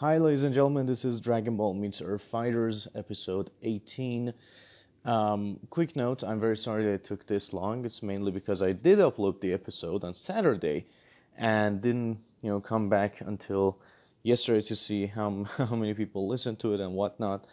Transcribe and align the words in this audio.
Hi, 0.00 0.18
ladies 0.18 0.44
and 0.44 0.52
gentlemen. 0.52 0.84
This 0.84 1.06
is 1.06 1.20
Dragon 1.20 1.56
Ball 1.56 1.72
Meets 1.72 2.02
Earth 2.02 2.20
Fighters, 2.30 2.86
episode 2.94 3.50
18. 3.62 4.34
Um, 5.06 5.58
quick 5.70 5.96
note: 5.96 6.22
I'm 6.22 6.38
very 6.38 6.58
sorry 6.58 6.84
that 6.84 6.90
it 6.90 7.04
took 7.04 7.26
this 7.26 7.54
long. 7.54 7.82
It's 7.86 8.02
mainly 8.02 8.30
because 8.30 8.60
I 8.60 8.72
did 8.72 8.98
upload 8.98 9.40
the 9.40 9.54
episode 9.54 10.04
on 10.04 10.12
Saturday, 10.12 10.84
and 11.38 11.80
didn't, 11.80 12.18
you 12.42 12.50
know, 12.50 12.60
come 12.60 12.90
back 12.90 13.22
until 13.22 13.78
yesterday 14.22 14.60
to 14.66 14.76
see 14.76 15.06
how 15.06 15.44
how 15.56 15.74
many 15.74 15.94
people 15.94 16.28
listened 16.28 16.58
to 16.58 16.74
it 16.74 16.80
and 16.80 16.92
whatnot. 16.92 17.46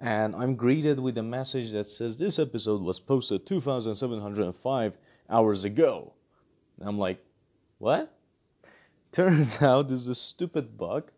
And 0.00 0.34
I'm 0.34 0.56
greeted 0.56 0.98
with 0.98 1.18
a 1.18 1.22
message 1.22 1.72
that 1.72 1.84
says 1.84 2.16
this 2.16 2.38
episode 2.38 2.80
was 2.80 3.00
posted 3.00 3.44
2,705 3.44 4.96
hours 5.28 5.64
ago. 5.64 6.14
And 6.80 6.88
I'm 6.88 6.98
like, 6.98 7.22
what? 7.76 8.16
Turns 9.12 9.60
out 9.60 9.90
this 9.90 10.00
is 10.00 10.08
a 10.08 10.14
stupid 10.14 10.78
bug, 10.78 11.12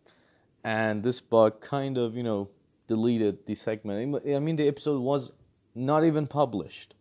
and 0.65 1.03
this 1.03 1.21
bug 1.21 1.61
kind 1.61 1.99
of, 1.99 2.17
you 2.17 2.23
know, 2.23 2.49
deleted 2.89 3.47
the 3.47 3.55
segment. 3.55 4.17
I 4.27 4.39
mean, 4.39 4.57
the 4.57 4.67
episode 4.67 5.01
was 5.01 5.33
not 5.75 6.05
even 6.05 6.27
published, 6.27 6.95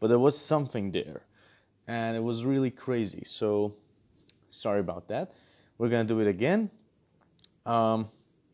but 0.00 0.08
there 0.08 0.18
was 0.18 0.36
something 0.36 0.90
there, 0.90 1.22
and 1.86 2.16
it 2.16 2.22
was 2.22 2.44
really 2.44 2.70
crazy. 2.70 3.22
So, 3.24 3.74
sorry 4.48 4.80
about 4.80 5.08
that. 5.08 5.32
We're 5.78 5.88
gonna 5.88 6.04
do 6.04 6.20
it 6.20 6.26
again. 6.26 6.70
Um, 7.64 8.08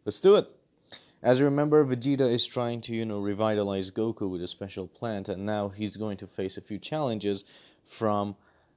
let's 0.05 0.21
do 0.21 0.37
it. 0.37 0.49
As 1.23 1.39
you 1.39 1.45
remember, 1.45 1.85
Vegeta 1.85 2.29
is 2.29 2.45
trying 2.45 2.81
to, 2.83 2.95
you 2.95 3.05
know, 3.05 3.21
revitalize 3.21 3.93
Goku 3.93 4.29
with 4.29 4.43
a 4.43 4.49
special 4.49 4.89
plant, 4.89 5.29
and 5.29 5.47
now 5.47 5.69
he's 5.69 5.97
going 5.97 6.17
to 6.19 6.27
face 6.27 6.57
a 6.57 6.61
few 6.61 6.79
challenges 6.79 7.45
from 7.87 8.35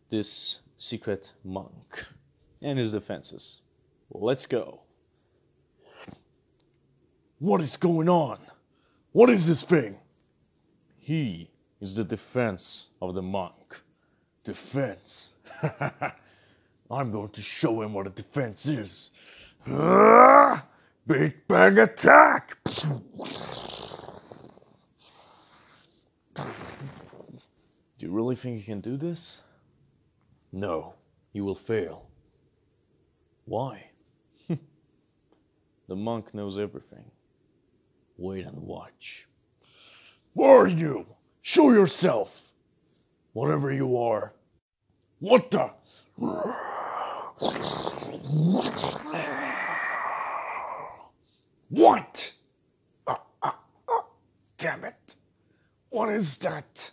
this 0.10 0.60
secret 0.78 1.32
monk 1.44 2.06
and 2.62 2.78
his 2.78 2.92
defenses. 2.92 3.62
Let's 4.12 4.46
go. 4.46 4.85
What 7.40 7.60
is 7.62 7.76
going 7.76 8.08
on? 8.08 8.40
What 9.12 9.30
is 9.30 9.46
this 9.46 9.64
thing? 9.64 9.98
He 10.98 11.50
is 11.82 11.96
the 11.96 12.04
defense 12.04 12.88
of 13.02 13.14
the 13.14 13.22
monk. 13.22 13.78
Defense? 14.44 15.34
I'm 16.92 17.12
going 17.12 17.30
to 17.30 17.42
show 17.42 17.82
him 17.82 17.94
what 17.94 18.08
a 18.08 18.12
defense 18.12 18.66
is. 18.68 19.12
Big 21.08 21.48
Bang 21.48 21.78
Attack! 21.78 22.58
Do 27.98 28.06
you 28.06 28.12
really 28.12 28.36
think 28.36 28.60
you 28.60 28.64
can 28.64 28.80
do 28.80 28.96
this? 28.98 29.42
No, 30.54 30.94
you 31.34 31.44
will 31.44 31.56
fail. 31.56 32.06
Why? 33.46 33.90
the 34.48 35.96
monk 35.96 36.34
knows 36.34 36.58
everything. 36.58 37.04
Wait 38.18 38.46
and 38.46 38.58
watch. 38.62 39.28
Where 40.34 40.58
are 40.58 40.68
you? 40.68 41.06
Show 41.42 41.72
yourself! 41.72 42.42
Whatever 43.34 43.74
you 43.74 43.98
are. 43.98 44.34
What 45.20 45.52
the? 45.52 45.70
What? 51.70 52.32
Uh, 53.06 53.16
uh, 53.44 53.52
uh, 53.90 54.02
damn 54.58 54.86
it. 54.86 55.16
What 55.90 56.10
is 56.10 56.38
that? 56.38 56.92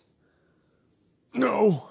No. 1.34 1.88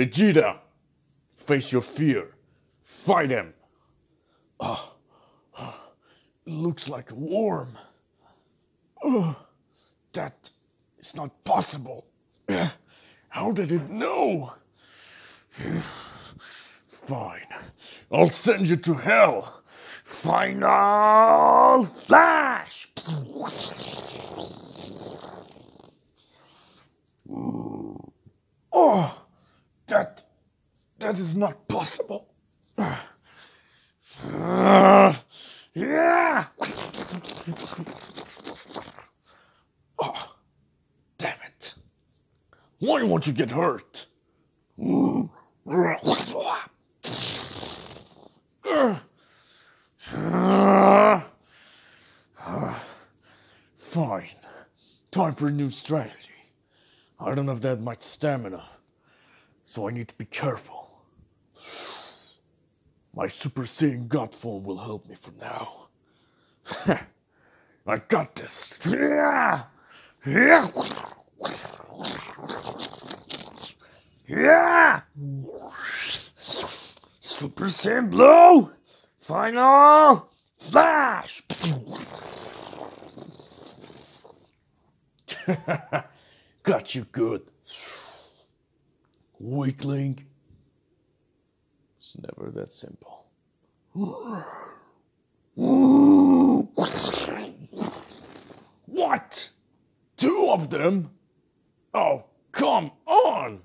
Vegeta, 0.00 0.56
face 1.36 1.70
your 1.70 1.82
fear. 1.82 2.28
Fight 2.82 3.28
him. 3.28 3.52
Oh, 4.58 4.94
it 6.46 6.50
looks 6.50 6.88
like 6.88 7.10
a 7.10 7.14
worm. 7.14 7.76
Oh, 9.04 9.36
ah, 9.36 9.46
that 10.14 10.48
is 10.98 11.14
not 11.14 11.44
possible. 11.44 12.06
How 13.28 13.52
did 13.52 13.72
it 13.72 13.90
know? 13.90 14.54
Fine. 16.86 17.48
I'll 18.10 18.30
send 18.30 18.68
you 18.70 18.76
to 18.76 18.94
hell. 18.94 19.62
Final 20.04 21.84
flash! 21.84 22.88
Oh, 28.72 29.19
that 29.90 30.22
that 30.98 31.18
is 31.18 31.36
not 31.36 31.68
possible. 31.68 32.28
yeah. 35.74 36.46
Oh, 40.02 40.34
damn 41.18 41.36
it. 41.46 41.74
Why 42.78 43.02
won't 43.02 43.26
you 43.26 43.34
get 43.34 43.50
hurt? 43.50 44.06
Fine. 53.78 54.28
Time 55.10 55.34
for 55.34 55.48
a 55.48 55.50
new 55.50 55.68
strategy. 55.68 56.30
I 57.18 57.34
don't 57.34 57.48
have 57.48 57.60
that 57.60 57.80
much 57.82 58.00
stamina, 58.00 58.64
so 59.70 59.86
I 59.86 59.92
need 59.92 60.08
to 60.08 60.16
be 60.16 60.24
careful. 60.24 61.04
My 63.14 63.28
Super 63.28 63.62
Saiyan 63.62 64.08
God 64.08 64.34
form 64.34 64.64
will 64.64 64.78
help 64.78 65.08
me 65.08 65.14
for 65.14 65.30
now. 65.40 65.86
I 67.86 67.98
got 68.08 68.34
this. 68.34 68.74
Yeah! 68.84 69.62
Yeah! 70.26 70.70
Yeah! 74.26 75.02
Super 77.20 77.66
Saiyan 77.66 78.10
Blue! 78.10 78.72
Final 79.20 80.32
Flash! 80.58 81.44
Got 86.64 86.94
you 86.96 87.04
good. 87.12 87.42
Weakling. 89.40 90.22
It's 91.98 92.14
never 92.18 92.50
that 92.52 92.72
simple. 92.72 93.24
What? 98.86 99.50
Two 100.16 100.50
of 100.50 100.68
them? 100.68 101.10
Oh, 101.94 102.24
come 102.52 102.90
on! 103.06 103.62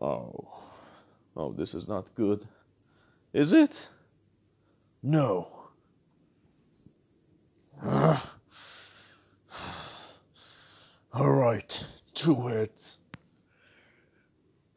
Oh. 0.00 0.48
Oh, 1.36 1.52
this 1.52 1.74
is 1.74 1.86
not 1.86 2.14
good. 2.14 2.48
Is 3.34 3.52
it? 3.52 3.88
No. 5.02 5.48
All 11.12 11.32
right, 11.56 11.84
two 12.14 12.48
heads. 12.48 12.98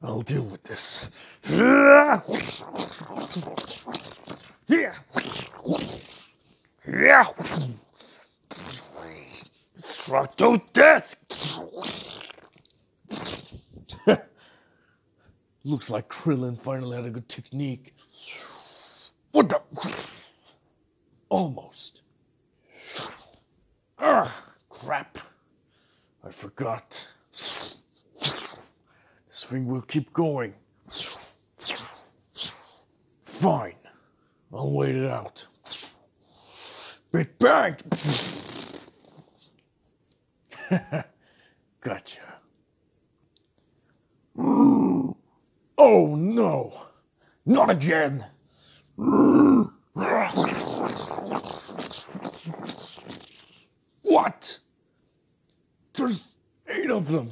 I'll 0.02 0.22
deal 0.22 0.44
with 0.44 0.64
this. 0.64 1.10
Yeah. 1.50 2.22
Yeah. 6.88 7.28
Struck 9.76 10.36
to 10.38 10.62
death. 10.72 11.16
Looks 15.66 15.90
like 15.90 16.08
Krillin 16.08 16.58
finally 16.62 16.96
had 16.96 17.06
a 17.06 17.10
good 17.10 17.28
technique. 17.28 17.94
What 19.34 19.50
the? 19.50 19.62
Almost. 21.28 22.04
Ah, 24.00 24.34
crap. 24.70 25.19
I 26.24 26.32
forgot. 26.32 27.08
This 27.32 27.78
thing 29.46 29.66
will 29.68 29.82
keep 29.82 30.12
going. 30.14 30.54
Fine. 33.26 33.76
I'll 34.54 34.72
wait 34.72 34.96
it 34.96 35.10
out. 35.10 35.46
Big 37.12 37.40
bang! 37.40 37.76
gotcha. 41.82 42.20
Oh 44.38 46.16
no! 46.16 46.74
Not 47.46 47.70
again! 47.70 48.26
What? 54.04 54.59
There's 56.00 56.30
eight 56.70 56.90
of 56.90 57.12
them. 57.12 57.30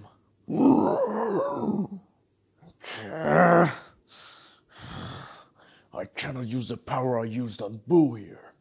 I 5.94 6.06
cannot 6.16 6.48
use 6.48 6.68
the 6.68 6.76
power 6.78 7.20
I 7.20 7.24
used 7.24 7.62
on 7.62 7.80
Buu 7.88 8.20
here. 8.20 8.54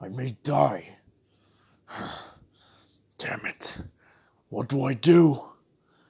I 0.00 0.08
may 0.08 0.36
die. 0.44 0.90
Damn 3.18 3.46
it. 3.46 3.78
What 4.50 4.68
do 4.68 4.84
I 4.84 4.92
do? 4.94 5.40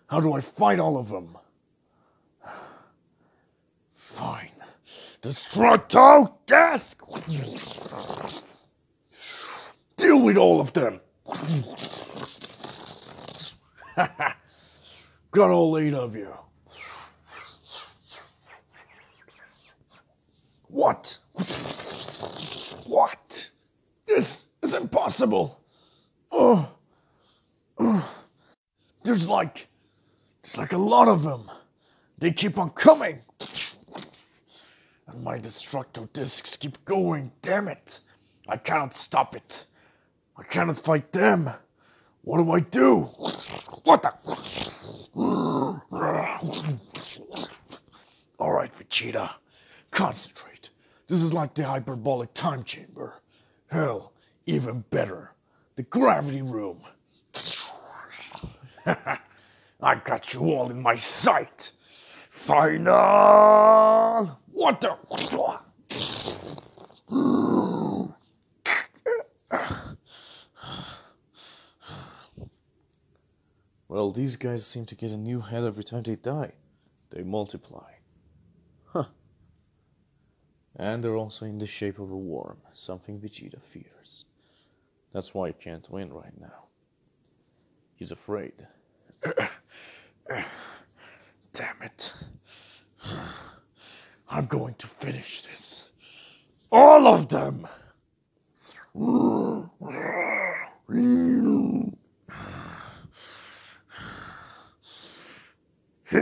How 0.09 0.19
do 0.19 0.33
I 0.33 0.41
fight 0.41 0.81
all 0.81 0.97
of 0.99 1.09
them? 1.09 1.39
Fine. 3.95 4.51
Destructo 5.23 6.35
Disc! 6.47 7.01
Deal 9.97 10.21
with 10.21 10.37
all 10.37 10.61
of 10.61 10.73
them! 10.73 11.01
Got 15.33 15.51
all 15.51 15.79
eight 15.79 15.95
of 15.95 16.17
you. 16.17 16.33
What? 20.69 21.19
What? 22.87 23.51
This 24.07 24.49
is 24.63 24.75
impossible. 24.75 25.61
Oh. 26.31 26.69
Oh. 27.83 28.21
There's 29.05 29.27
like 29.27 29.69
there's 30.43 30.59
like 30.59 30.73
a 30.73 30.79
lot 30.79 31.09
of 31.09 31.23
them. 31.23 31.51
They 32.19 32.31
keep 32.31 32.59
on 32.59 32.71
coming. 32.71 33.21
And 35.07 35.25
my 35.25 35.39
destructo 35.39 36.13
discs 36.13 36.59
keep 36.59 36.85
going. 36.85 37.33
Damn 37.41 37.69
it. 37.69 38.01
I 38.49 38.59
cannot 38.59 38.93
stop 38.95 39.35
it. 39.35 39.67
I 40.37 40.43
cannot 40.43 40.77
fight 40.77 41.11
them. 41.13 41.51
What 42.23 42.39
do 42.39 42.53
I 42.53 42.61
do? 42.61 43.01
What 43.85 44.03
the? 44.03 44.13
All 48.39 48.53
right, 48.53 48.73
Vegeta. 48.73 49.31
Concentrate. 49.91 50.71
This 51.09 51.23
is 51.23 51.33
like 51.33 51.55
the 51.55 51.65
hyperbolic 51.67 52.35
time 52.35 52.65
chamber. 52.65 53.15
Hell, 53.69 54.13
even 54.47 54.85
better. 54.91 55.33
The 55.77 55.83
gravity 55.85 56.43
room. 56.43 56.83
I 58.87 59.95
got 60.05 60.35
you 60.35 60.41
all 60.43 60.71
in 60.71 60.83
my 60.83 60.97
sight. 60.97 61.73
Final. 62.31 62.87
What 64.53 64.81
the? 64.81 64.97
Well, 73.91 74.13
these 74.13 74.37
guys 74.37 74.65
seem 74.65 74.87
to 74.87 74.95
get 74.95 75.11
a 75.11 75.17
new 75.17 75.41
head 75.41 75.65
every 75.65 75.83
time 75.83 76.05
they 76.05 76.15
die. 76.15 76.53
They 77.11 77.25
multiply. 77.25 77.91
Huh. 78.85 79.07
And 80.77 81.03
they're 81.03 81.17
also 81.17 81.45
in 81.45 81.59
the 81.59 81.67
shape 81.67 81.99
of 81.99 82.13
a 82.13 82.17
worm, 82.17 82.59
something 82.73 83.19
Vegeta 83.19 83.61
fears. 83.61 84.27
That's 85.13 85.35
why 85.35 85.49
he 85.49 85.55
can't 85.55 85.91
win 85.91 86.13
right 86.13 86.41
now. 86.41 86.69
He's 87.97 88.13
afraid. 88.13 88.53
Damn 91.53 91.83
it. 91.83 92.15
I'm 94.31 94.47
going 94.47 94.75
to 94.75 94.87
finish 94.87 95.43
this. 95.43 95.89
All 96.71 97.09
of 97.09 97.29
them. 97.29 97.67
I 106.13 106.17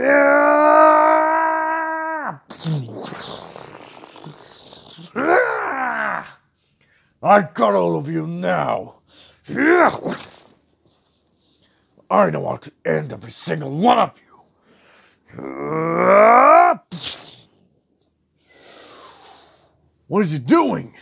got 7.55 7.73
all 7.73 7.97
of 7.97 8.07
you 8.07 8.27
now. 8.27 8.97
I 12.11 12.29
know 12.29 12.47
how 12.47 12.57
to 12.57 12.71
end 12.85 13.13
every 13.13 13.31
single 13.31 13.71
one 13.71 13.97
of 13.97 14.13
you. 14.19 14.25
What 20.07 20.23
is 20.23 20.31
he 20.31 20.39
doing? 20.39 20.93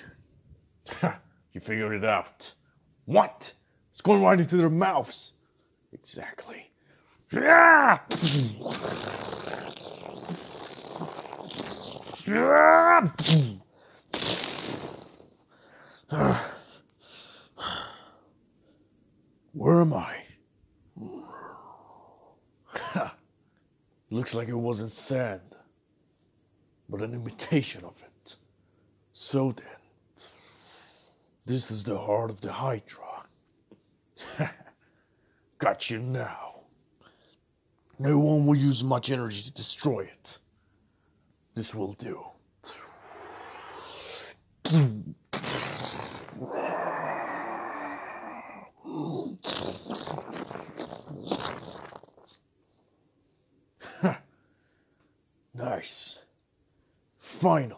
you 1.52 1.60
figured 1.60 1.94
it 1.94 2.06
out. 2.06 2.54
What? 3.04 3.54
It's 3.92 4.00
going 4.00 4.24
right 4.24 4.40
into 4.40 4.56
their 4.56 4.70
mouths. 4.70 5.34
Exactly. 5.92 6.67
Where 7.32 7.42
am 19.82 19.94
I? 19.94 20.16
Looks 24.10 24.34
like 24.34 24.48
it 24.48 24.54
wasn't 24.54 24.94
sand, 24.94 25.58
but 26.90 27.02
an 27.02 27.14
imitation 27.14 27.84
of 27.84 27.94
it. 28.06 28.36
So 29.12 29.52
then, 29.52 29.66
this 31.46 31.72
is 31.72 31.84
the 31.84 31.98
heart 31.98 32.30
of 32.32 32.40
the 32.40 32.54
Hydra. 32.54 33.26
Got 35.58 35.90
you 35.90 36.00
now. 36.00 36.57
No 38.00 38.20
one 38.20 38.46
will 38.46 38.58
use 38.58 38.84
much 38.84 39.10
energy 39.10 39.42
to 39.42 39.52
destroy 39.52 40.02
it. 40.02 40.38
This 41.56 41.74
will 41.74 41.94
do. 41.94 42.24
nice. 55.56 56.20
Finally. 57.20 57.74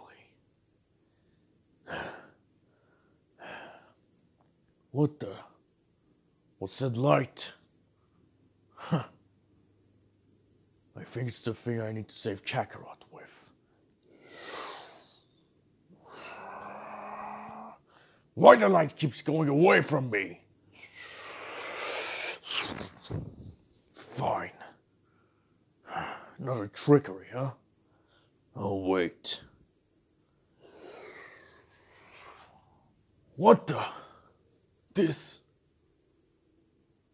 What 4.92 5.20
the? 5.20 5.34
What's 6.58 6.80
that 6.80 6.98
light? 6.98 7.54
Huh. 8.76 9.04
I 11.00 11.04
think 11.04 11.30
it's 11.30 11.42
the 11.42 11.54
thing 11.54 11.82
I 11.82 11.92
need 11.92 12.10
to 12.10 12.16
save 12.16 12.44
Kakarot 12.44 13.04
with. 13.12 13.24
Why 18.34 18.56
the 18.56 18.68
light 18.68 18.96
keeps 18.96 19.22
going 19.22 19.48
away 19.50 19.82
from 19.82 20.10
me? 20.10 20.42
Fine. 24.14 24.52
Another 26.38 26.68
trickery, 26.68 27.28
huh? 27.34 27.52
Oh, 28.56 28.88
wait. 28.88 29.42
What 33.36 33.68
the? 33.68 33.86
This. 34.94 35.40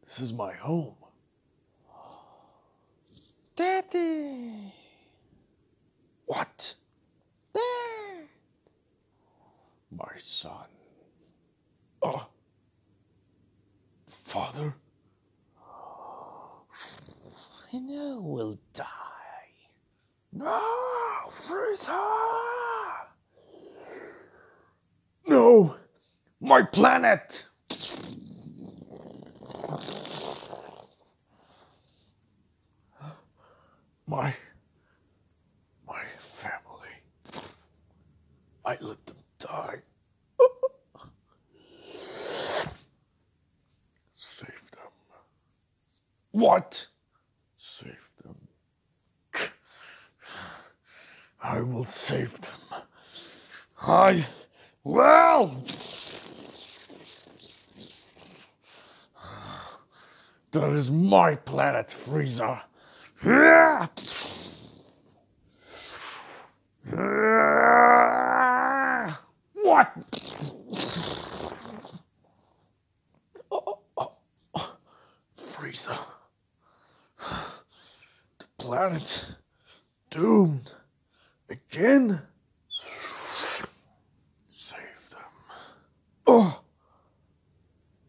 This 0.08 0.20
is 0.20 0.34
my 0.34 0.54
home. 0.54 0.96
Daddy! 3.56 4.74
What? 6.26 6.76
Dad! 7.54 7.62
My 9.92 10.12
son. 10.22 10.68
Oh. 12.02 12.28
Father? 14.26 14.74
I 17.74 17.78
know 17.78 18.20
we'll 18.22 18.60
die. 18.74 18.86
No! 20.34 20.62
Frieza! 21.30 21.98
No! 25.28 25.78
My 26.42 26.62
planet! 26.64 27.46
My. 34.08 34.34
My 35.88 36.02
family. 36.34 36.90
I 38.66 38.78
let 38.82 39.06
them 39.06 39.18
die. 39.40 39.78
Save 44.16 44.72
them. 44.72 44.92
What? 46.32 46.88
Save 47.58 48.10
them. 48.24 48.36
I 51.44 51.62
will 51.62 51.86
save 51.86 52.40
them. 52.42 52.82
I 53.82 54.26
will. 54.84 55.64
That 60.52 60.72
is 60.72 60.90
my 60.92 61.36
planet, 61.36 61.90
Frieza. 62.06 62.62
What? 63.22 64.40
Oh, 73.52 73.80
Frieza. 75.38 75.98
The 77.18 78.46
planet 78.58 79.26
doomed 80.10 80.74
again. 81.50 82.22
Save 82.90 83.68
them. 85.10 85.20
Oh. 86.28 86.62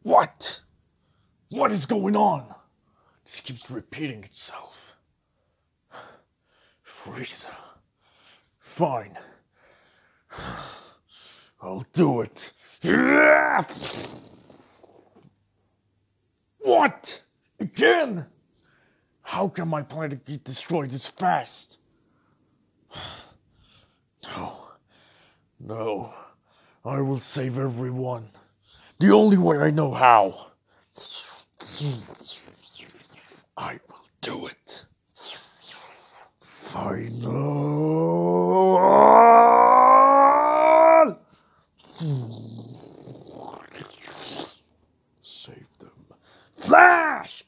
What? 0.02 0.60
What 1.50 1.70
is 1.72 1.86
going 1.86 2.16
on? 2.16 2.52
This 3.24 3.40
keeps 3.40 3.70
repeating 3.70 4.22
itself. 4.24 4.85
Frieza. 7.06 7.50
Fine. 8.58 9.16
I'll 11.62 11.84
do 11.92 12.22
it. 12.22 12.52
What? 16.58 17.22
Again? 17.60 18.26
How 19.22 19.48
can 19.48 19.68
my 19.68 19.82
planet 19.82 20.24
get 20.24 20.42
destroyed 20.44 20.90
this 20.90 21.06
fast? 21.06 21.78
No. 24.24 24.68
No. 25.60 26.12
I 26.84 27.00
will 27.00 27.20
save 27.20 27.56
everyone. 27.58 28.28
The 28.98 29.12
only 29.12 29.38
way 29.38 29.58
I 29.58 29.70
know 29.70 29.92
how. 29.92 30.48
I 33.56 33.78
will 33.88 34.08
do 34.20 34.46
it. 34.48 34.85
Final. 36.66 37.26
Save 45.22 45.68
them. 45.78 45.90
Flash! 46.58 47.44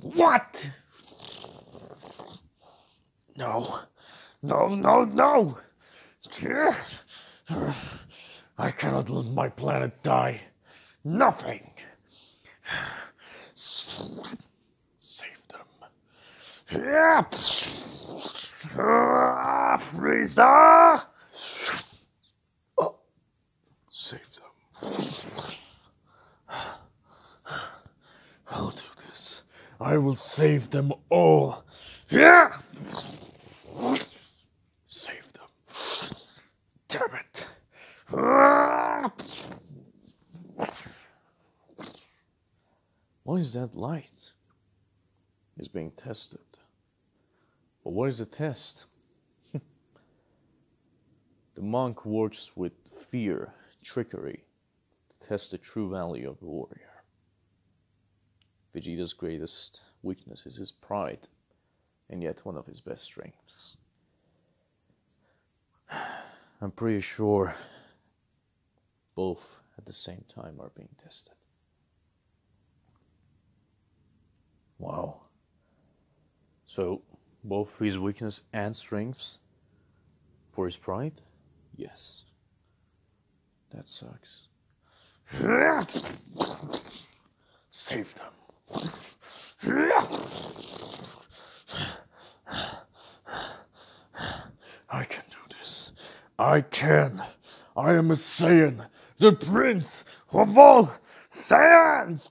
What? 0.00 0.66
No. 3.36 3.80
No, 4.42 4.74
no, 4.74 5.04
no! 5.04 5.58
I 8.58 8.70
cannot 8.70 9.10
let 9.10 9.26
my 9.26 9.48
planet 9.48 10.02
die. 10.02 10.40
Nothing. 11.04 11.70
Save 13.54 15.42
them. 15.48 15.66
Ah, 18.76 19.78
Frieza! 19.80 21.02
Oh, 22.76 22.96
Save 23.90 24.20
them. 24.34 24.50
I'll 28.50 28.70
do 28.70 28.82
this. 29.06 29.42
I 29.80 29.96
will 29.98 30.16
save 30.16 30.70
them 30.70 30.92
all. 31.10 31.64
Yeah! 32.10 32.56
Save 34.86 35.32
them. 35.32 35.48
Damn 36.88 37.14
it. 37.14 37.48
What 43.22 43.36
is 43.40 43.52
that 43.54 43.76
light? 43.76 44.32
It's 45.56 45.68
being 45.68 45.92
tested. 45.92 46.40
But 47.84 47.92
what 47.92 48.08
is 48.08 48.18
the 48.18 48.26
test? 48.26 48.86
the 49.52 49.60
monk 51.60 52.06
works 52.06 52.50
with 52.56 52.72
fear, 53.10 53.52
trickery, 53.84 54.42
to 55.10 55.28
test 55.28 55.50
the 55.50 55.58
true 55.58 55.90
value 55.90 56.30
of 56.30 56.40
a 56.40 56.46
warrior. 56.46 57.04
Vegeta's 58.74 59.12
greatest 59.12 59.82
weakness 60.02 60.46
is 60.46 60.56
his 60.56 60.72
pride, 60.72 61.28
and 62.08 62.22
yet 62.22 62.44
one 62.44 62.56
of 62.56 62.66
his 62.66 62.80
best 62.80 63.04
strengths. 63.04 63.76
I'm 66.60 66.70
pretty 66.70 67.00
sure 67.00 67.54
both 69.14 69.44
at 69.76 69.84
the 69.84 69.92
same 69.92 70.24
time 70.28 70.58
are 70.58 70.70
being 70.74 70.88
tested. 71.02 71.34
Wow. 74.78 75.20
So, 76.66 77.02
both 77.44 77.78
his 77.78 77.98
weakness 77.98 78.42
and 78.52 78.74
strengths 78.76 79.38
for 80.52 80.66
his 80.66 80.76
pride? 80.76 81.20
Yes. 81.76 82.24
That 83.74 83.88
sucks. 83.88 84.48
Save 87.70 88.14
them. 88.14 88.32
I 94.90 95.04
can 95.04 95.24
do 95.30 95.38
this. 95.58 95.92
I 96.38 96.60
can. 96.60 97.22
I 97.76 97.94
am 97.94 98.10
a 98.12 98.14
Saiyan, 98.14 98.86
the 99.18 99.32
prince 99.32 100.04
of 100.32 100.56
all 100.56 100.92
Saiyans. 101.32 102.30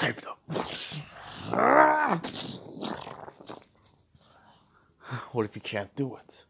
Save 0.00 0.22
them. 0.22 0.34
What 5.32 5.44
if 5.44 5.52
he 5.52 5.60
can't 5.60 5.94
do 5.94 6.16
it? 6.16 6.44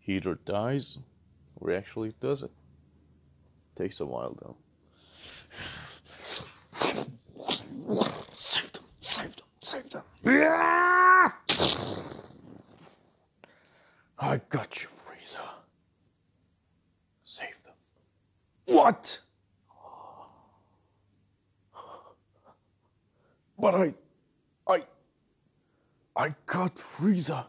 He 0.00 0.14
either 0.16 0.34
dies 0.44 0.98
or 1.60 1.70
he 1.70 1.76
actually 1.76 2.12
does 2.20 2.42
it. 2.42 2.50
Takes 3.76 4.00
a 4.00 4.04
while 4.04 4.36
though. 4.42 4.56
Save 6.72 6.96
them. 8.72 8.84
Save 9.00 9.36
them. 9.36 9.44
Save 9.60 9.90
them. 9.90 10.02
I 14.18 14.40
got 14.48 14.82
you, 14.82 14.88
Frieza. 15.06 15.38
Save 17.22 17.62
them. 17.64 17.74
What? 18.74 19.20
But 23.62 23.74
I, 23.76 23.94
I, 24.66 24.82
I 26.16 26.34
got 26.46 26.74
Frieza. 26.74 27.46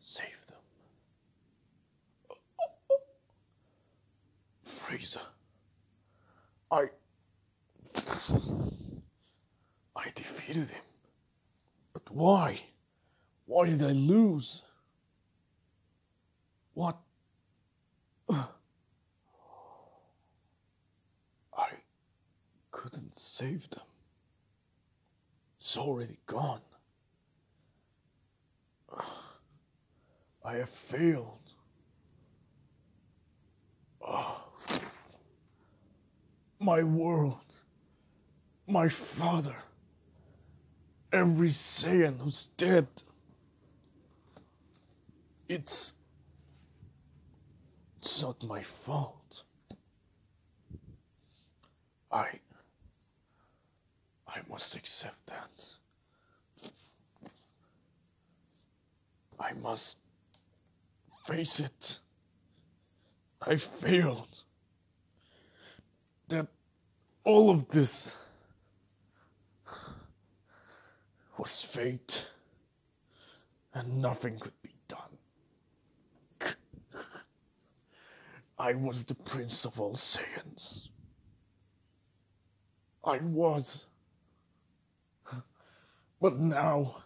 Save 0.00 0.46
them. 0.48 0.58
Frieza. 4.66 5.20
I, 6.72 6.88
I 9.94 10.10
defeated 10.16 10.68
him. 10.68 10.82
But 11.92 12.02
why? 12.10 12.60
Why 13.46 13.66
did 13.66 13.84
I 13.84 13.92
lose? 13.92 14.62
What? 16.72 16.96
I 18.32 18.48
couldn't 22.72 23.16
save 23.16 23.70
them. 23.70 23.84
It's 25.64 25.78
already 25.78 26.18
gone. 26.26 26.60
I 30.44 30.56
have 30.56 30.68
failed. 30.68 31.38
Oh. 34.06 34.44
My 36.60 36.82
world, 36.82 37.56
my 38.66 38.88
father, 38.88 39.56
every 41.12 41.48
Saiyan 41.48 42.18
who's 42.20 42.50
dead. 42.56 42.86
It's. 45.48 45.94
It's 47.98 48.22
not 48.22 48.42
my 48.44 48.62
fault. 48.62 49.42
I. 52.10 52.40
I 54.34 54.40
must 54.50 54.74
accept 54.74 55.26
that. 55.26 55.66
I 59.38 59.52
must 59.52 59.98
face 61.26 61.60
it. 61.60 62.00
I 63.46 63.56
failed. 63.56 64.42
That 66.28 66.48
all 67.22 67.50
of 67.50 67.68
this 67.68 68.16
was 71.38 71.62
fate, 71.62 72.26
and 73.74 74.00
nothing 74.00 74.38
could 74.38 74.60
be 74.62 74.74
done. 74.88 76.54
I 78.58 78.72
was 78.74 79.04
the 79.04 79.14
prince 79.14 79.64
of 79.64 79.80
all 79.80 79.94
Saiyans. 79.94 80.88
I 83.04 83.18
was. 83.18 83.86
But 86.24 86.38
now, 86.38 87.02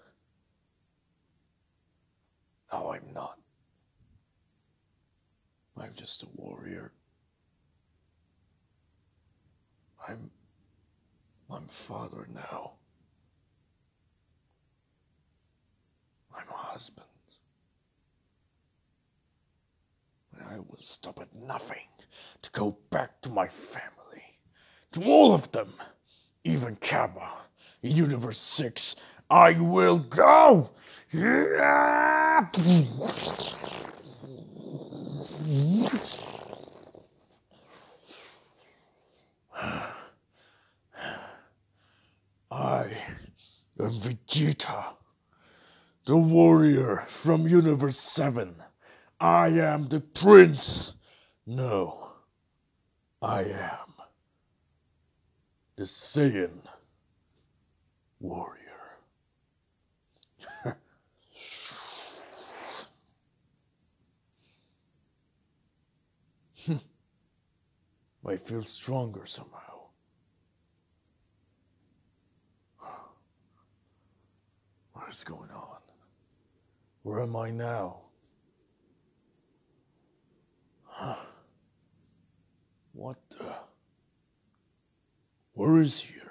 now 2.72 2.92
I'm 2.92 3.12
not. 3.12 3.36
I'm 5.76 5.92
just 5.92 6.22
a 6.22 6.28
warrior. 6.36 6.92
I'm, 10.08 10.30
I'm 11.50 11.66
father 11.66 12.28
now. 12.32 12.74
I'm 16.32 16.48
a 16.48 16.56
husband. 16.56 17.04
And 20.32 20.46
I 20.48 20.60
will 20.60 20.78
stop 20.80 21.18
at 21.18 21.34
nothing 21.34 21.88
to 22.42 22.50
go 22.52 22.78
back 22.90 23.20
to 23.22 23.30
my 23.30 23.48
family. 23.48 24.38
To 24.92 25.02
all 25.02 25.34
of 25.34 25.50
them. 25.50 25.72
Even 26.44 26.76
Cabba. 26.76 27.47
Universe 27.82 28.38
6. 28.38 28.96
I 29.30 29.60
will 29.60 29.98
go! 29.98 30.70
I 31.14 32.48
am 43.78 44.00
Vegeta, 44.00 44.84
the 46.06 46.16
warrior 46.16 47.04
from 47.08 47.46
Universe 47.46 47.98
7. 47.98 48.56
I 49.20 49.48
am 49.48 49.88
the 49.88 50.00
prince. 50.00 50.92
No, 51.46 52.10
I 53.22 53.42
am 53.44 53.94
the 55.76 55.84
Saiyan 55.84 56.60
warrior. 58.20 58.98
I 68.26 68.36
feel 68.36 68.62
stronger 68.62 69.26
somehow. 69.26 69.58
What 74.92 75.08
is 75.08 75.24
going 75.24 75.50
on? 75.50 75.78
Where 77.02 77.22
am 77.22 77.36
I 77.36 77.50
now? 77.50 78.00
What 82.92 83.16
the? 83.30 83.54
Where 85.54 85.80
is 85.80 86.00
here? 86.00 86.27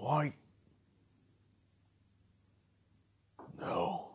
Why? 0.00 0.32
No. 3.60 4.12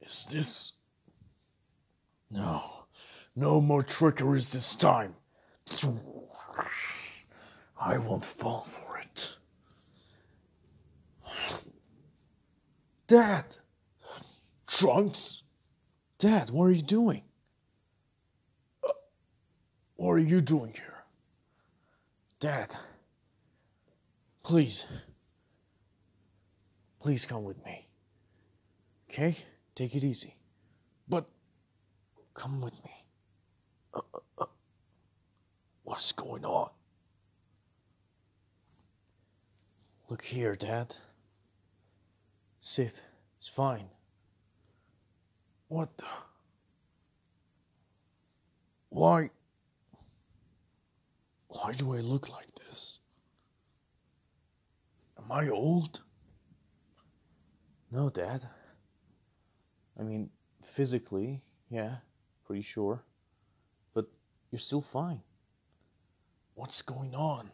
Is 0.00 0.26
this? 0.30 0.72
No. 2.28 2.60
No 3.36 3.60
more 3.60 3.84
trickeries 3.84 4.50
this 4.50 4.74
time. 4.74 5.14
I 7.80 7.98
won't 7.98 8.24
fall 8.24 8.66
for 8.68 8.98
it. 8.98 9.30
Dad! 13.06 13.44
Trunks? 14.66 15.42
Dad, 16.18 16.50
what 16.50 16.64
are 16.64 16.72
you 16.72 16.82
doing? 16.82 17.22
Uh, 18.82 18.88
what 19.94 20.12
are 20.14 20.18
you 20.18 20.40
doing 20.40 20.72
here? 20.72 21.04
Dad, 22.40 22.74
please. 24.46 24.84
Please 27.00 27.24
come 27.24 27.44
with 27.44 27.62
me. 27.64 27.86
Okay? 29.10 29.36
Take 29.74 29.94
it 29.94 30.04
easy. 30.04 30.34
But 31.08 31.26
Come 32.36 32.60
with 32.60 32.74
me. 32.84 32.90
Uh, 33.94 34.00
uh, 34.14 34.18
uh. 34.38 34.46
what's 35.84 36.12
going 36.12 36.44
on? 36.44 36.68
Look 40.10 40.22
here, 40.22 40.54
Dad. 40.54 40.94
Sith, 42.60 43.00
it's 43.38 43.48
fine. 43.48 43.88
What 45.68 45.96
the? 45.96 46.04
Why? 48.90 49.30
Why 51.48 51.72
do 51.72 51.94
I 51.94 52.00
look 52.00 52.28
like 52.28 52.54
this? 52.54 52.95
Am 55.28 55.32
I 55.32 55.48
old? 55.48 56.02
No, 57.90 58.08
Dad. 58.08 58.44
I 59.98 60.04
mean, 60.04 60.30
physically, 60.62 61.40
yeah, 61.68 61.96
pretty 62.46 62.62
sure. 62.62 63.02
But 63.92 64.06
you're 64.52 64.60
still 64.60 64.82
fine. 64.82 65.20
What's 66.54 66.80
going 66.80 67.16
on? 67.16 67.50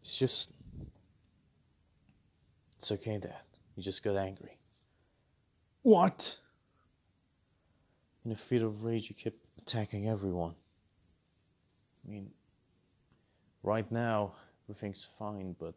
It's 0.00 0.16
just. 0.16 0.52
It's 2.78 2.90
okay, 2.92 3.18
Dad. 3.18 3.42
You 3.76 3.82
just 3.82 4.02
got 4.02 4.16
angry. 4.16 4.56
What? 5.82 6.38
In 8.24 8.32
a 8.32 8.36
fit 8.36 8.62
of 8.62 8.82
rage, 8.82 9.10
you 9.10 9.14
kept 9.14 9.36
attacking 9.58 10.08
everyone. 10.08 10.54
I 12.02 12.10
mean, 12.10 12.30
right 13.62 13.90
now, 13.92 14.32
everything's 14.70 15.06
fine, 15.18 15.54
but 15.58 15.74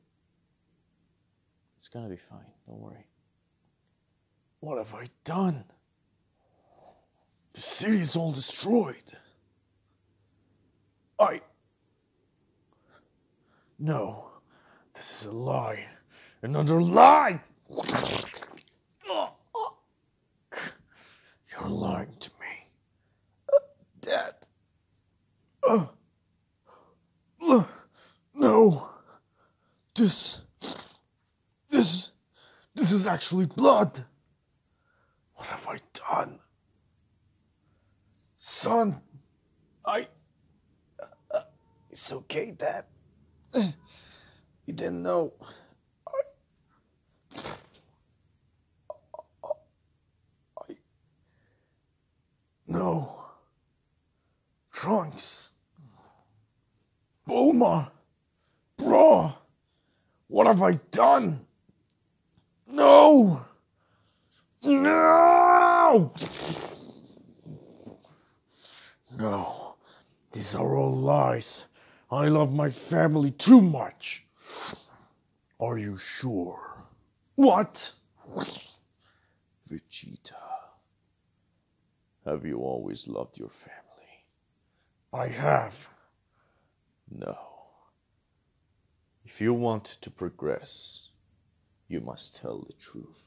it's 1.77 1.87
gonna 1.87 2.09
be 2.09 2.17
fine. 2.29 2.51
Don't 2.67 2.79
worry. 2.79 3.05
What 4.59 4.77
have 4.77 4.93
I 4.93 5.05
done? 5.23 5.63
The 7.53 7.61
city 7.61 8.01
is 8.01 8.15
all 8.15 8.31
destroyed. 8.31 8.95
I. 11.19 11.41
No, 13.79 14.29
this 14.93 15.21
is 15.21 15.27
a 15.27 15.31
lie. 15.31 15.85
Another 16.41 16.81
lie! 16.81 17.41
You're 21.51 21.69
lying 21.69 22.15
to 22.19 22.29
me. 22.39 22.45
Dad. 24.01 24.33
No. 28.35 28.89
This. 29.95 30.41
Is 32.97 33.05
actually 33.05 33.45
blood. 33.45 34.03
What 35.35 35.47
have 35.49 35.67
I 35.67 35.79
done? 35.93 36.39
Son, 38.35 38.99
I. 39.85 40.07
Uh, 41.29 41.41
it's 41.91 42.11
okay, 42.11 42.49
Dad. 42.49 42.85
You 43.53 43.71
didn't 44.73 45.03
know. 45.03 45.31
I. 46.07 46.21
I. 50.57 50.73
No. 52.67 53.25
Trunks. 54.73 55.51
Bulma. 57.29 57.91
Bra. 58.75 59.35
What 60.29 60.47
have 60.47 60.63
I 60.63 60.71
done? 60.89 61.46
No. 63.17 63.45
No! 64.63 66.13
No, 69.17 69.75
these 70.31 70.53
are 70.53 70.75
all 70.75 70.95
lies. 70.95 71.63
I 72.11 72.27
love 72.27 72.53
my 72.53 72.69
family 72.69 73.31
too 73.31 73.59
much. 73.59 74.23
Are 75.59 75.79
you 75.79 75.97
sure? 75.97 76.59
What? 77.35 77.91
Vegeta, 79.67 80.35
have 82.23 82.45
you 82.45 82.59
always 82.59 83.07
loved 83.07 83.39
your 83.39 83.49
family? 83.49 84.25
I 85.11 85.27
have. 85.27 85.73
No. 87.09 87.37
If 89.25 89.41
you 89.41 89.53
want 89.55 89.97
to 90.01 90.11
progress, 90.11 91.09
you 91.87 92.01
must 92.01 92.35
tell 92.35 92.67
the 92.67 92.73
truth. 92.73 93.23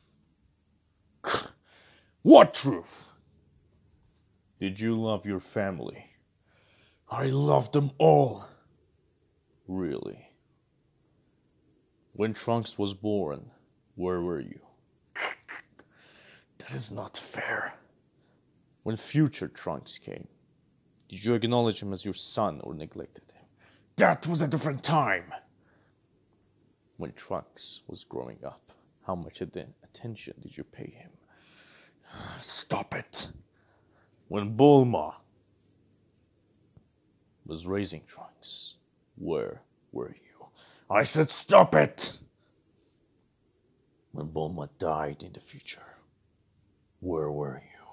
What 2.23 2.53
truth? 2.53 3.07
Did 4.59 4.79
you 4.79 5.01
love 5.01 5.25
your 5.25 5.41
family? 5.41 6.05
I 7.11 7.27
loved 7.29 7.73
them 7.73 7.93
all. 7.97 8.45
Really? 9.67 10.29
When 12.13 12.35
Trunks 12.35 12.79
was 12.79 12.93
born, 12.93 13.51
where 13.95 14.21
were 14.21 14.41
you? 14.41 14.61
That 16.59 16.73
is 16.73 16.91
not 16.91 17.17
fair. 17.17 17.73
When 18.83 18.97
future 18.97 19.49
Trunks 19.49 19.97
came, 19.97 20.29
did 21.09 21.25
you 21.25 21.33
acknowledge 21.35 21.81
him 21.81 21.93
as 21.93 22.05
your 22.05 22.15
son 22.15 22.61
or 22.63 22.75
neglected 22.75 23.25
him? 23.33 23.45
That 23.97 24.27
was 24.27 24.43
a 24.43 24.49
different 24.49 24.85
time. 24.85 25.33
When 27.01 27.15
Trunks 27.15 27.81
was 27.87 28.05
growing 28.05 28.37
up, 28.45 28.73
how 29.07 29.15
much 29.15 29.41
attention 29.41 30.35
did 30.43 30.55
you 30.55 30.65
pay 30.65 30.91
him? 30.91 31.11
Stop 32.43 32.95
it. 32.95 33.29
When 34.29 34.55
Bulma 34.55 35.15
was 37.47 37.67
raising 37.67 38.03
Trunks, 38.07 38.77
where 39.17 39.63
were 39.93 40.11
you? 40.11 40.47
I 40.91 41.05
said 41.05 41.31
stop 41.31 41.75
it. 41.75 42.19
When 44.13 44.29
Bulma 44.29 44.69
died 44.79 45.23
in 45.23 45.33
the 45.33 45.41
future, 45.41 45.97
where 47.01 47.31
were 47.31 47.63
you? 47.65 47.87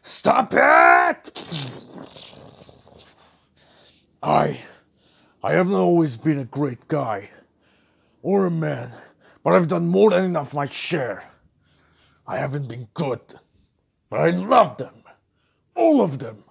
Stop 0.00 0.54
it! 0.54 1.38
I. 4.22 4.58
I 5.42 5.52
haven't 5.52 5.74
always 5.74 6.16
been 6.16 6.38
a 6.38 6.44
great 6.44 6.88
guy 6.88 7.28
or 8.22 8.46
a 8.46 8.50
man, 8.50 8.92
but 9.44 9.54
I've 9.54 9.68
done 9.68 9.88
more 9.88 10.10
than 10.10 10.24
enough 10.24 10.54
my 10.54 10.66
share. 10.66 11.24
I 12.26 12.38
haven't 12.38 12.68
been 12.68 12.88
good, 12.94 13.22
but 14.10 14.20
I 14.20 14.30
love 14.30 14.78
them. 14.78 14.94
All 15.74 16.02
of 16.02 16.18
them. 16.18 16.44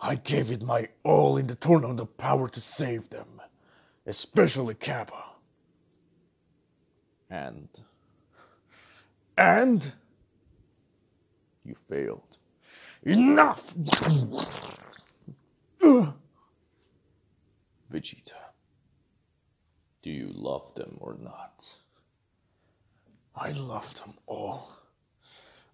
I 0.00 0.16
gave 0.16 0.50
it 0.52 0.62
my 0.62 0.88
all 1.04 1.38
in 1.38 1.46
the 1.46 1.54
tournament 1.56 2.00
of 2.00 2.16
power 2.18 2.48
to 2.50 2.60
save 2.60 3.10
them, 3.10 3.40
especially 4.06 4.74
Cabba. 4.74 5.24
And. 7.30 7.68
And. 9.36 9.92
You 11.64 11.76
failed. 11.88 12.38
Enough! 13.04 13.74
Vegeta, 17.92 18.32
do 20.08 20.14
you 20.14 20.32
love 20.34 20.74
them 20.74 20.96
or 21.00 21.18
not? 21.22 21.70
I 23.36 23.50
love 23.52 23.92
them 24.00 24.14
all. 24.26 24.70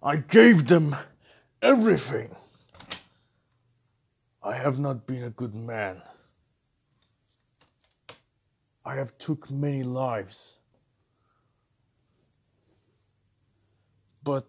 I 0.03 0.17
gave 0.17 0.67
them 0.67 0.93
everything. 1.61 2.35
I 4.43 4.57
have 4.57 4.77
not 4.77 5.07
been 5.07 5.23
a 5.23 5.29
good 5.29 5.55
man. 5.55 6.01
I 8.83 8.95
have 8.95 9.17
took 9.17 9.49
many 9.49 9.83
lives. 9.83 10.55
But 14.21 14.45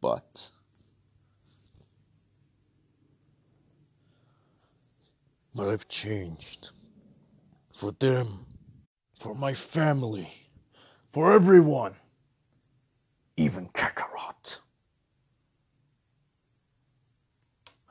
But 0.00 0.50
but 5.54 5.68
I've 5.68 5.86
changed. 5.88 6.70
For 7.78 7.92
them, 7.92 8.44
for 9.20 9.34
my 9.34 9.54
family, 9.54 10.32
for 11.12 11.32
everyone, 11.32 11.94
even 13.36 13.68
Kakarot. 13.68 14.58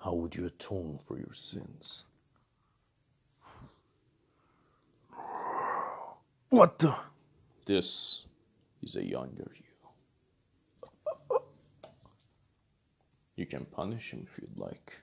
how 0.08 0.14
would 0.14 0.34
you 0.34 0.46
atone 0.46 0.98
for 1.06 1.18
your 1.18 1.34
sins? 1.34 2.06
What 6.50 6.80
the? 6.80 6.96
This 7.66 8.24
is 8.82 8.96
a 8.96 9.04
younger 9.04 9.52
you. 9.54 11.40
You 13.36 13.46
can 13.46 13.66
punish 13.66 14.12
him 14.12 14.26
if 14.32 14.40
you'd 14.42 14.58
like. 14.58 15.02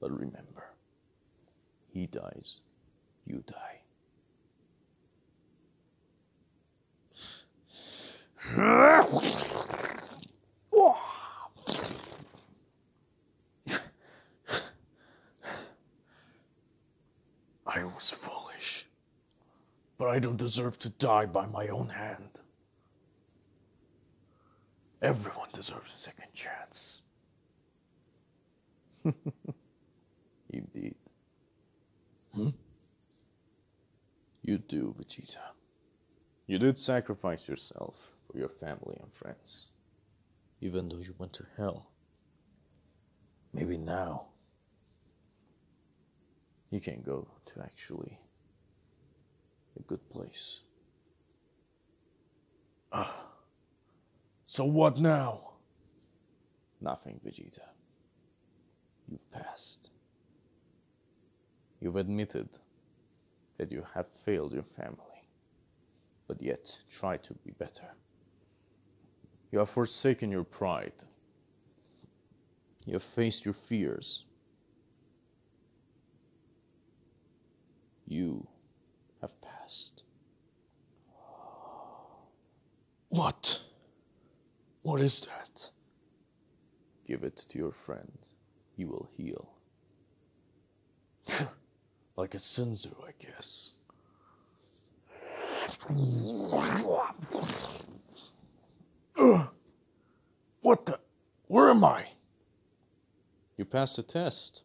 But 0.00 0.12
remember, 0.12 0.70
he 1.92 2.06
dies, 2.06 2.60
you 3.26 3.42
die. 3.46 3.80
I 17.66 17.84
was 17.84 18.10
foolish. 18.10 18.86
But 19.98 20.08
I 20.08 20.18
don't 20.20 20.36
deserve 20.36 20.78
to 20.80 20.88
die 20.90 21.26
by 21.26 21.46
my 21.46 21.68
own 21.68 21.88
hand. 21.88 22.40
Everyone 25.02 25.48
deserves 25.52 25.92
a 25.92 25.96
second 25.96 26.32
chance. 26.32 27.02
Indeed. 30.58 30.96
Hmm? 32.34 32.48
You 34.42 34.58
do, 34.58 34.94
Vegeta. 34.98 35.54
You 36.46 36.58
did 36.58 36.80
sacrifice 36.80 37.46
yourself 37.46 37.94
for 38.26 38.38
your 38.38 38.48
family 38.48 38.96
and 39.00 39.12
friends, 39.14 39.68
even 40.60 40.88
though 40.88 40.98
you 40.98 41.14
went 41.18 41.34
to 41.34 41.46
hell. 41.56 41.90
Maybe 43.52 43.76
now 43.78 44.26
you 46.70 46.80
can 46.80 47.02
go 47.02 47.28
to 47.46 47.62
actually 47.62 48.18
a 49.78 49.82
good 49.82 50.08
place. 50.10 50.60
Ah. 52.92 53.26
So 54.44 54.64
what 54.64 54.98
now? 54.98 55.52
Nothing, 56.80 57.20
Vegeta. 57.24 57.66
You've 59.08 59.30
passed. 59.30 59.87
You've 61.80 61.96
admitted 61.96 62.48
that 63.58 63.70
you 63.70 63.84
have 63.94 64.06
failed 64.24 64.52
your 64.52 64.64
family, 64.76 65.28
but 66.26 66.42
yet 66.42 66.78
try 66.90 67.16
to 67.18 67.34
be 67.44 67.52
better. 67.52 67.94
You 69.50 69.60
have 69.60 69.70
forsaken 69.70 70.30
your 70.30 70.44
pride. 70.44 70.92
You 72.84 72.94
have 72.94 73.02
faced 73.02 73.44
your 73.44 73.54
fears. 73.54 74.24
You 78.06 78.46
have 79.20 79.38
passed. 79.40 80.02
What? 83.08 83.60
What 84.82 85.00
is 85.00 85.20
that? 85.20 85.70
Give 87.06 87.24
it 87.24 87.44
to 87.48 87.58
your 87.58 87.72
friend. 87.72 88.12
He 88.76 88.84
will 88.84 89.08
heal. 89.16 89.50
like 92.18 92.34
a 92.34 92.38
Senzu, 92.38 92.92
I 93.06 93.12
guess. 93.24 93.70
Ugh. 99.16 99.48
What 100.60 100.86
the? 100.86 100.98
Where 101.46 101.70
am 101.70 101.84
I? 101.84 102.06
You 103.56 103.64
passed 103.64 103.96
the 103.96 104.02
test. 104.02 104.64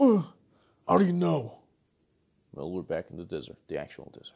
Ugh. 0.00 0.24
How 0.88 0.98
do 0.98 1.06
you 1.06 1.12
know? 1.12 1.60
Well, 2.52 2.72
we're 2.72 2.82
back 2.82 3.06
in 3.10 3.16
the 3.16 3.24
desert, 3.24 3.56
the 3.68 3.78
actual 3.78 4.10
desert. 4.12 4.34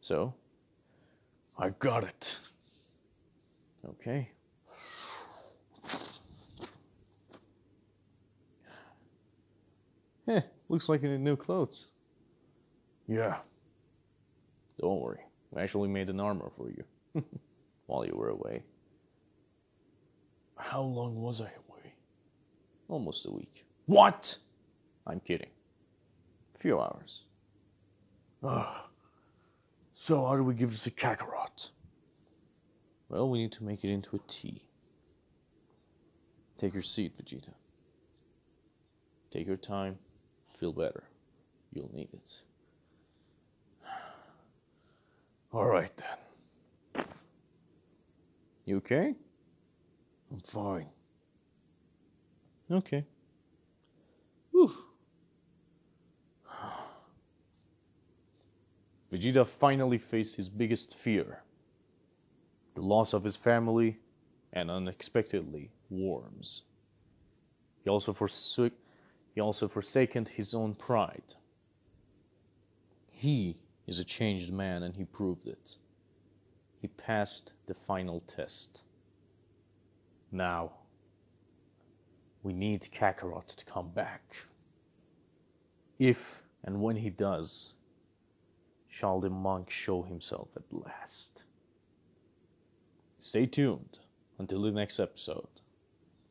So, 0.00 0.32
I 1.58 1.70
got 1.70 2.04
it. 2.04 2.36
okay. 3.86 4.30
Heh, 10.26 10.40
looks 10.68 10.88
like 10.88 11.02
you 11.02 11.08
need 11.08 11.20
new 11.20 11.36
clothes. 11.36 11.90
Yeah. 13.06 13.36
Don't 14.80 15.00
worry, 15.00 15.20
we 15.50 15.62
actually 15.62 15.88
made 15.88 16.10
an 16.10 16.20
armor 16.20 16.50
for 16.56 16.70
you 16.70 16.84
while 17.86 18.04
you 18.04 18.14
were 18.14 18.30
away. 18.30 18.62
How 20.56 20.82
long 20.82 21.22
was 21.22 21.40
I 21.40 21.44
away? 21.68 21.94
Almost 22.88 23.26
a 23.26 23.30
week. 23.30 23.64
What? 23.86 24.36
I'm 25.06 25.20
kidding. 25.20 25.50
A 26.54 26.58
few 26.58 26.80
hours. 26.80 27.24
Ugh. 28.42 28.76
So 29.92 30.26
how 30.26 30.36
do 30.36 30.42
we 30.42 30.54
give 30.54 30.70
this 30.72 30.84
to 30.84 30.90
Kakarot? 30.90 31.70
Well, 33.08 33.30
we 33.30 33.38
need 33.38 33.52
to 33.52 33.64
make 33.64 33.84
it 33.84 33.90
into 33.90 34.16
a 34.16 34.20
tea. 34.26 34.62
Take 36.58 36.74
your 36.74 36.82
seat, 36.82 37.16
Vegeta. 37.16 37.52
Take 39.30 39.46
your 39.46 39.56
time. 39.56 39.98
Feel 40.58 40.72
better. 40.72 41.04
You'll 41.72 41.90
need 41.92 42.08
it. 42.12 42.32
All 45.52 45.66
right 45.66 45.90
then. 45.96 47.04
You 48.64 48.76
okay? 48.78 49.14
I'm 50.32 50.40
fine. 50.40 50.88
Okay. 52.70 53.04
Whew. 54.50 54.72
Vegeta 59.12 59.46
finally 59.46 59.98
faced 59.98 60.36
his 60.36 60.48
biggest 60.48 60.96
fear 60.96 61.42
the 62.74 62.82
loss 62.82 63.14
of 63.14 63.24
his 63.24 63.36
family 63.36 63.96
and 64.52 64.70
unexpectedly 64.70 65.70
worms. 65.88 66.64
He 67.82 67.90
also 67.90 68.12
forsook 68.12 68.74
he 69.36 69.42
also 69.42 69.68
forsaken 69.68 70.24
his 70.24 70.54
own 70.54 70.74
pride. 70.74 71.34
He 73.06 73.60
is 73.86 74.00
a 74.00 74.04
changed 74.04 74.50
man 74.50 74.82
and 74.82 74.96
he 74.96 75.04
proved 75.04 75.46
it. 75.46 75.76
He 76.80 76.88
passed 76.88 77.52
the 77.66 77.74
final 77.86 78.22
test. 78.26 78.80
Now, 80.32 80.72
we 82.42 82.54
need 82.54 82.88
Kakarot 82.90 83.48
to 83.56 83.64
come 83.66 83.90
back. 83.90 84.22
If 85.98 86.42
and 86.64 86.80
when 86.80 86.96
he 86.96 87.10
does, 87.10 87.74
shall 88.88 89.20
the 89.20 89.28
monk 89.28 89.68
show 89.68 90.00
himself 90.00 90.48
at 90.56 90.62
last. 90.70 91.42
Stay 93.18 93.44
tuned 93.44 93.98
until 94.38 94.62
the 94.62 94.70
next 94.70 94.98
episode. 94.98 95.55